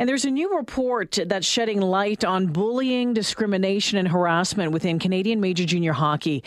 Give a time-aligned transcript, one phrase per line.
[0.00, 5.42] And there's a new report that's shedding light on bullying, discrimination, and harassment within Canadian
[5.42, 6.42] Major Junior Hockey.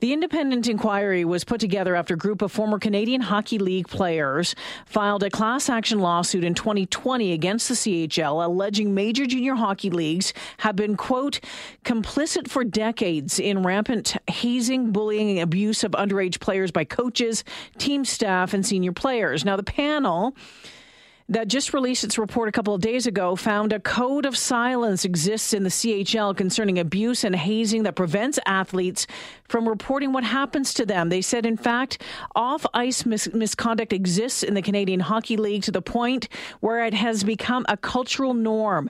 [0.00, 4.56] The independent inquiry was put together after a group of former Canadian Hockey League players
[4.86, 10.34] filed a class action lawsuit in 2020 against the CHL, alleging major junior hockey leagues
[10.58, 11.38] have been, quote,
[11.84, 17.44] complicit for decades in rampant hazing, bullying, and abuse of underage players by coaches,
[17.78, 19.44] team staff, and senior players.
[19.44, 20.34] Now, the panel
[21.28, 25.04] that just released its report a couple of days ago found a code of silence
[25.04, 29.06] exists in the CHL concerning abuse and hazing that prevents athletes
[29.48, 31.08] from reporting what happens to them.
[31.08, 32.00] They said, in fact,
[32.34, 36.28] off ice mis- misconduct exists in the Canadian Hockey League to the point
[36.60, 38.88] where it has become a cultural norm.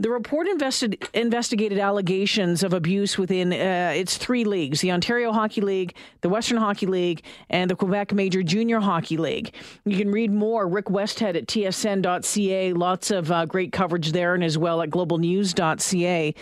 [0.00, 5.60] The report invested, investigated allegations of abuse within uh, its three leagues the Ontario Hockey
[5.60, 9.52] League, the Western Hockey League, and the Quebec Major Junior Hockey League.
[9.84, 10.66] You can read more.
[10.66, 12.72] Rick Westhead at tsn.ca.
[12.72, 16.34] Lots of uh, great coverage there, and as well at globalnews.ca.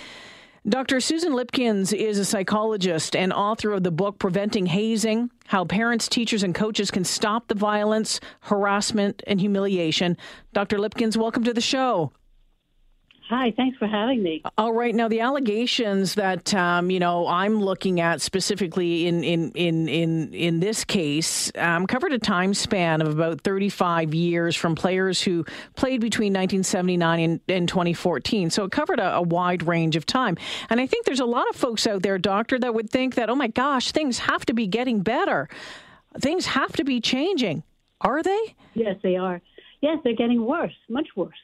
[0.69, 1.01] Dr.
[1.01, 6.45] Susan Lipkins is a psychologist and author of the book Preventing Hazing How Parents, Teachers,
[6.45, 10.17] and Coaches Can Stop the Violence, Harassment, and Humiliation.
[10.53, 10.79] Dr.
[10.79, 12.13] Lipkins, welcome to the show.
[13.29, 14.43] Hi, thanks for having me.
[14.57, 19.53] All right, now the allegations that um, you know I'm looking at specifically in in
[19.53, 24.75] in in in this case um, covered a time span of about 35 years from
[24.75, 25.45] players who
[25.77, 28.49] played between 1979 and, and 2014.
[28.49, 30.39] So it covered a, a wide range of time,
[30.71, 33.29] and I think there's a lot of folks out there, doctor, that would think that
[33.29, 35.51] oh my gosh, things have to be getting better,
[36.19, 37.63] things have to be changing.
[38.01, 38.55] Are they?
[38.73, 39.43] Yes, they are.
[39.83, 41.37] Yes, they're getting worse, much worse.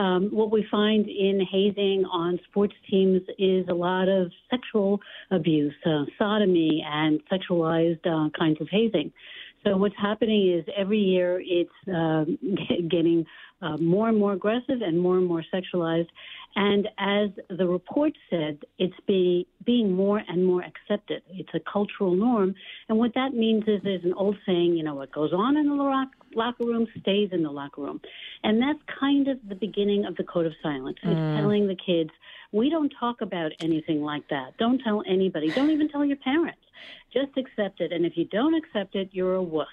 [0.00, 4.98] Um, what we find in hazing on sports teams is a lot of sexual
[5.30, 9.12] abuse, uh, sodomy, and sexualized uh, kinds of hazing.
[9.64, 12.24] So what's happening is every year it's uh,
[12.88, 13.26] getting
[13.62, 16.08] uh, more and more aggressive and more and more sexualized.
[16.56, 21.22] And as the report said, it's be, being more and more accepted.
[21.28, 22.54] It's a cultural norm.
[22.88, 25.68] And what that means is there's an old saying, you know, what goes on in
[25.68, 28.00] the locker room stays in the locker room.
[28.42, 30.96] And that's kind of the beginning of the code of silence.
[31.02, 31.36] It's mm.
[31.36, 32.10] telling the kids,
[32.52, 34.56] we don't talk about anything like that.
[34.58, 35.50] Don't tell anybody.
[35.50, 36.60] Don't even tell your parents.
[37.12, 37.92] Just accept it.
[37.92, 39.68] And if you don't accept it, you're a wuss.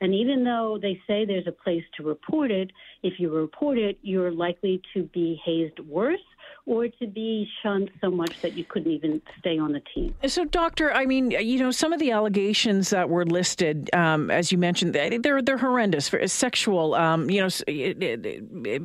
[0.00, 2.70] And even though they say there's a place to report it,
[3.02, 6.20] if you report it, you're likely to be hazed worse
[6.66, 10.14] or to be shunned so much that you couldn't even stay on the team.
[10.26, 14.50] So, doctor, I mean, you know, some of the allegations that were listed, um, as
[14.50, 16.08] you mentioned, they're they're horrendous.
[16.08, 17.48] For sexual, um, you know,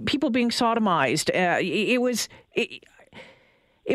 [0.05, 1.29] people being sodomized.
[1.31, 2.83] Uh, it, was it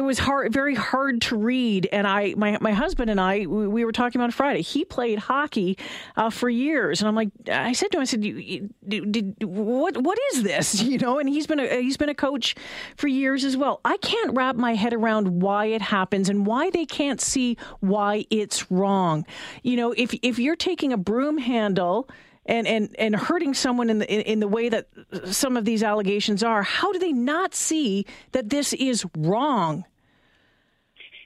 [0.02, 1.88] was hard, very hard to read.
[1.92, 4.62] And I, my, my husband and I, we, we were talking about Friday.
[4.62, 5.78] He played hockey
[6.16, 10.18] uh, for years, and I'm like, I said to him, I said, did, what, what
[10.32, 10.82] is this?
[10.96, 12.54] You know, and he's been a, he's been a coach
[12.96, 13.80] for years as well.
[13.84, 18.24] I can't wrap my head around why it happens and why they can't see why
[18.30, 19.26] it's wrong.
[19.62, 22.08] You know, if if you're taking a broom handle
[22.46, 24.88] and and and hurting someone in the in, in, the way that
[25.24, 29.84] some of these allegations are how do they not see that this is wrong?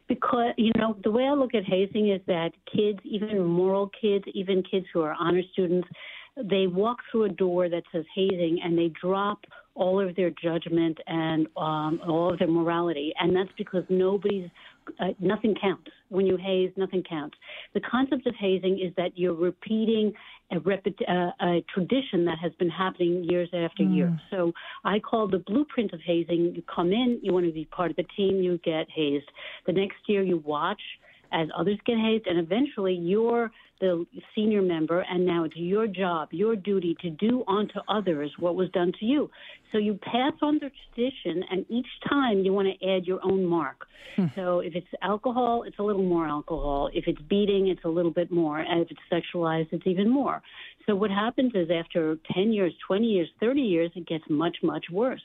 [0.09, 4.25] Because you know the way i look at hazing is that kids even moral kids
[4.35, 5.89] even kids who are honor students
[6.37, 9.45] they walk through a door that says hazing and they drop
[9.75, 13.13] all of their judgment and um, all of their morality.
[13.19, 14.51] And that's because nobody's
[14.99, 15.91] uh, nothing counts.
[16.09, 17.37] When you haze, nothing counts.
[17.75, 20.13] The concept of hazing is that you're repeating
[20.51, 23.95] a, repet- uh, a tradition that has been happening years after mm.
[23.95, 24.21] year.
[24.31, 24.53] So
[24.85, 26.55] I call the blueprint of hazing.
[26.55, 29.31] You come in, you want to be part of the team, you get hazed.
[29.67, 30.81] The next year, you watch
[31.33, 36.29] as others get hazed, and eventually you're the senior member, and now it's your job,
[36.33, 39.31] your duty to do unto others what was done to you.
[39.73, 43.45] So you pass on the tradition, and each time you want to add your own
[43.45, 43.87] mark.
[44.17, 44.27] Hmm.
[44.35, 46.91] So if it's alcohol, it's a little more alcohol.
[46.93, 48.59] If it's beating, it's a little bit more.
[48.59, 50.43] And if it's sexualized, it's even more.
[50.91, 54.87] So what happens is after 10 years, 20 years, 30 years, it gets much, much
[54.91, 55.23] worse.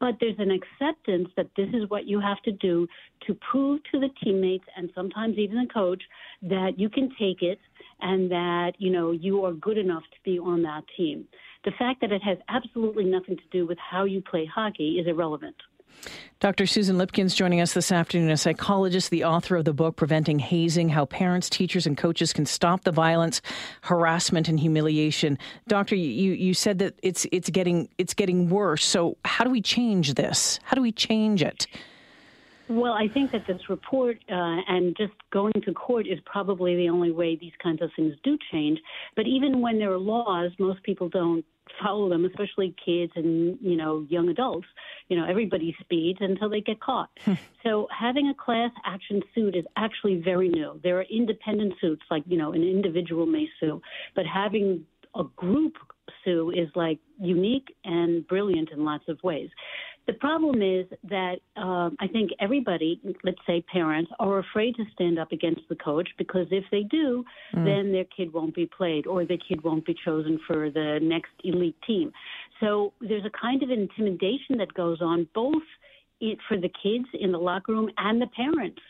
[0.00, 2.88] But there's an acceptance that this is what you have to do
[3.28, 6.02] to prove to the teammates and sometimes even the coach
[6.42, 7.60] that you can take it
[8.00, 11.28] and that, you know, you are good enough to be on that team.
[11.64, 15.06] The fact that it has absolutely nothing to do with how you play hockey is
[15.06, 15.54] irrelevant.
[16.40, 16.66] Dr.
[16.66, 20.90] Susan Lipkins joining us this afternoon, a psychologist, the author of the book Preventing Hazing
[20.90, 23.40] How Parents, Teachers, and Coaches Can Stop the Violence,
[23.82, 25.38] Harassment, and Humiliation.
[25.68, 28.84] Doctor, you, you said that it's, it's, getting, it's getting worse.
[28.84, 30.60] So, how do we change this?
[30.64, 31.66] How do we change it?
[32.68, 36.88] Well, I think that this report uh, and just going to court is probably the
[36.88, 38.78] only way these kinds of things do change.
[39.16, 41.44] But even when there are laws, most people don't
[41.82, 44.66] follow them, especially kids and you know young adults.
[45.08, 47.10] You know, everybody speeds until they get caught.
[47.24, 47.34] Hmm.
[47.62, 50.80] so having a class action suit is actually very new.
[50.82, 53.80] There are independent suits, like you know an individual may sue,
[54.14, 54.84] but having
[55.14, 55.74] a group
[56.24, 59.48] sue is like unique and brilliant in lots of ways.
[60.06, 65.18] The problem is that um, I think everybody, let's say parents, are afraid to stand
[65.18, 67.24] up against the coach because if they do,
[67.54, 67.64] mm.
[67.64, 71.32] then their kid won't be played or the kid won't be chosen for the next
[71.42, 72.12] elite team.
[72.60, 75.62] So there's a kind of intimidation that goes on both
[76.20, 78.80] it, for the kids in the locker room and the parents.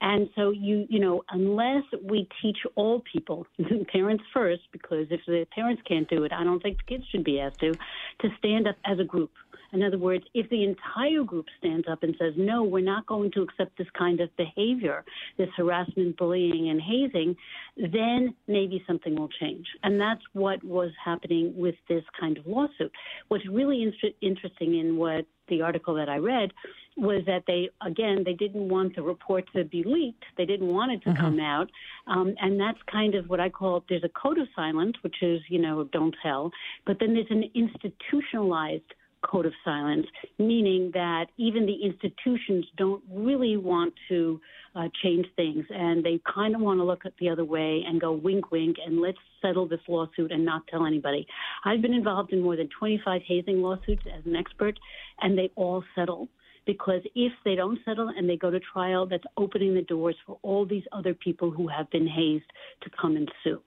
[0.00, 3.46] And so you you know unless we teach all people,
[3.92, 7.24] parents first, because if the parents can't do it, I don't think the kids should
[7.24, 9.30] be asked to, to stand up as a group.
[9.72, 13.30] In other words, if the entire group stands up and says, no, we're not going
[13.32, 15.04] to accept this kind of behavior,
[15.36, 17.36] this harassment, bullying, and hazing,
[17.76, 19.66] then maybe something will change.
[19.82, 22.92] And that's what was happening with this kind of lawsuit.
[23.28, 26.52] What's really in- interesting in what the article that I read
[26.96, 30.24] was that they again they didn't want the report to be leaked.
[30.36, 31.20] They didn't want it to mm-hmm.
[31.20, 31.70] come out,
[32.06, 35.40] um, and that's kind of what I call there's a code of silence, which is
[35.48, 36.50] you know don't tell,
[36.86, 40.06] but then there's an institutionalized code of silence,
[40.38, 44.40] meaning that even the institutions don't really want to
[44.74, 48.12] uh, change things and they kind of want to look the other way and go
[48.12, 51.26] wink, wink, and let's settle this lawsuit and not tell anybody.
[51.64, 54.78] I've been involved in more than 25 hazing lawsuits as an expert,
[55.20, 56.28] and they all settle
[56.66, 60.38] because if they don't settle and they go to trial, that's opening the doors for
[60.42, 62.44] all these other people who have been hazed
[62.82, 63.60] to come and sue.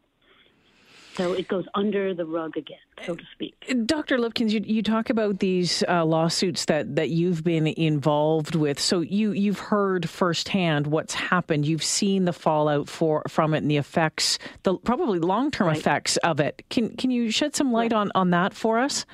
[1.13, 3.53] So it goes under the rug again, so to speak.
[3.85, 4.17] Dr.
[4.17, 8.79] Lipkins, you, you talk about these uh, lawsuits that, that you've been involved with.
[8.79, 11.65] So you, you've heard firsthand what's happened.
[11.65, 15.77] You've seen the fallout for from it and the effects, the probably long term right.
[15.77, 16.63] effects of it.
[16.69, 17.99] Can, can you shed some light right.
[17.99, 19.05] on, on that for us?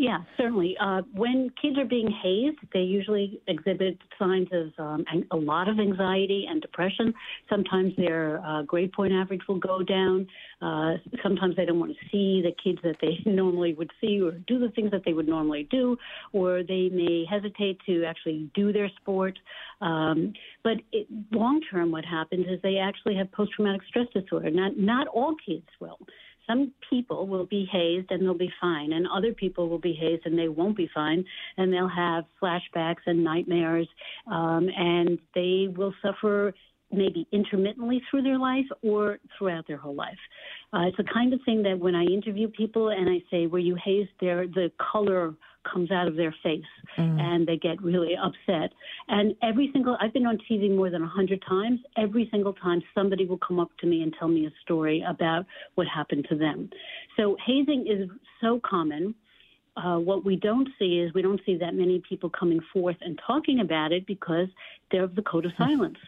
[0.00, 0.76] Yeah, certainly.
[0.80, 5.80] Uh, when kids are being hazed, they usually exhibit signs of um, a lot of
[5.80, 7.12] anxiety and depression.
[7.50, 10.28] Sometimes their uh, grade point average will go down.
[10.62, 14.30] Uh, sometimes they don't want to see the kids that they normally would see or
[14.46, 15.96] do the things that they would normally do,
[16.32, 19.36] or they may hesitate to actually do their sport.
[19.80, 20.76] Um, but
[21.32, 24.52] long term, what happens is they actually have post traumatic stress disorder.
[24.52, 25.98] Not not all kids will
[26.48, 30.22] some people will be hazed and they'll be fine, and other people will be hazed
[30.26, 31.24] and they won't be fine,
[31.56, 33.88] and they'll have flashbacks and nightmares,
[34.26, 36.52] um, and they will suffer
[36.90, 40.18] maybe intermittently through their life or throughout their whole life.
[40.72, 43.58] Uh, it's the kind of thing that when I interview people and I say, "Were
[43.58, 45.34] you hazed?" There, the color
[45.70, 46.64] comes out of their face
[46.96, 47.20] mm.
[47.20, 48.72] and they get really upset.
[49.08, 51.80] And every single, I've been on TV more than 100 times.
[51.96, 55.46] Every single time somebody will come up to me and tell me a story about
[55.74, 56.70] what happened to them.
[57.16, 58.08] So hazing is
[58.40, 59.14] so common.
[59.76, 63.20] Uh, what we don't see is we don't see that many people coming forth and
[63.24, 64.48] talking about it because
[64.90, 65.98] they're of the code of silence.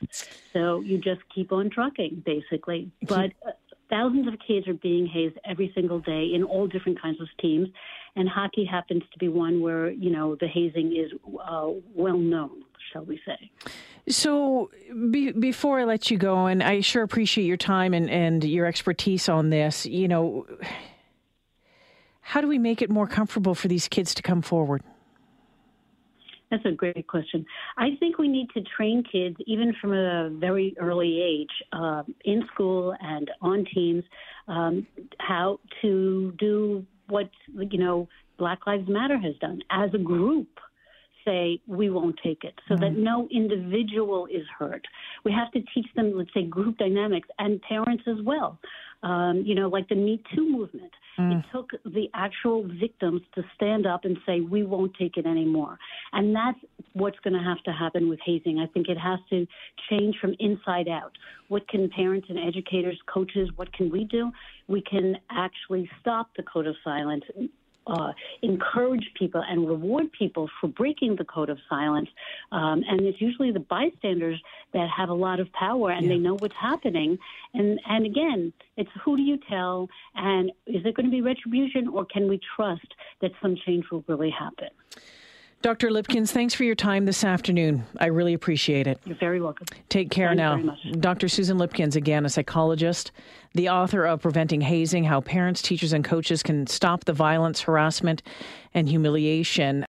[0.52, 2.90] so you just keep on trucking, basically.
[3.06, 3.52] But uh,
[3.90, 7.68] thousands of kids are being hazed every single day in all different kinds of teams,
[8.16, 11.12] and hockey happens to be one where you know the hazing is
[11.44, 12.62] uh, well known,
[12.92, 13.50] shall we say?
[14.08, 14.70] So,
[15.10, 18.66] be, before I let you go, and I sure appreciate your time and, and your
[18.66, 20.46] expertise on this, you know,
[22.20, 24.82] how do we make it more comfortable for these kids to come forward?
[26.50, 27.46] That's a great question.
[27.78, 32.44] I think we need to train kids, even from a very early age, uh, in
[32.52, 34.02] school and on teams,
[34.48, 34.86] um,
[35.18, 40.48] how to do what you know Black Lives Matter has done as a group
[41.24, 42.84] say we won't take it so mm-hmm.
[42.84, 44.84] that no individual is hurt.
[45.24, 48.58] We have to teach them, let's say, group dynamics and parents as well.
[49.02, 50.92] Um, you know, like the Me Too movement.
[51.18, 51.38] Mm.
[51.38, 55.78] It took the actual victims to stand up and say, we won't take it anymore.
[56.12, 56.58] And that's
[56.92, 58.58] what's going to have to happen with hazing.
[58.58, 59.46] I think it has to
[59.88, 61.12] change from inside out.
[61.48, 64.30] What can parents and educators, coaches, what can we do?
[64.68, 67.24] We can actually stop the code of silence,
[67.86, 72.08] uh, encourage people and reward people for breaking the code of silence.
[72.52, 74.40] Um, and it's usually the bystanders
[74.72, 76.12] that have a lot of power and yeah.
[76.12, 77.18] they know what's happening.
[77.54, 81.88] And and again, it's who do you tell, and is there going to be retribution,
[81.88, 84.68] or can we trust that some change will really happen?
[85.62, 85.90] Dr.
[85.90, 87.84] Lipkins, thanks for your time this afternoon.
[87.98, 88.98] I really appreciate it.
[89.04, 89.66] You're very welcome.
[89.90, 90.74] Take care now.
[90.98, 91.28] Dr.
[91.28, 93.12] Susan Lipkins, again, a psychologist,
[93.52, 98.22] the author of Preventing Hazing How Parents, Teachers, and Coaches Can Stop the Violence, Harassment,
[98.72, 99.84] and Humiliation.